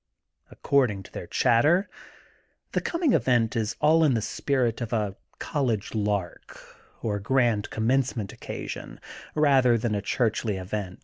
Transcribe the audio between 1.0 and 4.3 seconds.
to their chatter the coining event is all in the